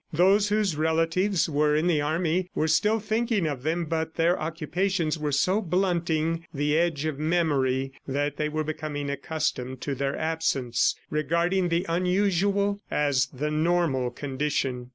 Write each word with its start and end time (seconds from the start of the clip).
Those 0.11 0.49
whose 0.49 0.75
relatives 0.75 1.47
were 1.47 1.75
in 1.75 1.85
the 1.85 2.01
army, 2.01 2.49
were 2.55 2.67
still 2.67 2.99
thinking 2.99 3.45
of 3.45 3.61
them, 3.61 3.85
but 3.85 4.15
their 4.15 4.39
occupations 4.41 5.19
were 5.19 5.31
so 5.31 5.61
blunting 5.61 6.47
the 6.51 6.75
edge 6.75 7.05
of 7.05 7.19
memory, 7.19 7.93
that 8.07 8.37
they 8.37 8.49
were 8.49 8.63
becoming 8.63 9.11
accustomed 9.11 9.79
to 9.81 9.93
their 9.93 10.17
absence, 10.17 10.95
regarding 11.11 11.69
the 11.69 11.85
unusual 11.87 12.81
as 12.89 13.27
the 13.27 13.51
normal 13.51 14.09
condition. 14.09 14.89